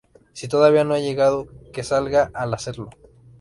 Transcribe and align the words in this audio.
Si 0.33 0.47
todavía 0.47 0.83
no 0.83 0.95
ha 0.95 0.99
llegado, 0.99 1.45
que 1.71 1.83
salga 1.83 2.31
al 2.33 2.55
hacerlo. 2.55 2.89